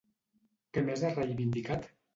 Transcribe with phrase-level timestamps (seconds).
[0.79, 1.91] Què més ha reivindicat?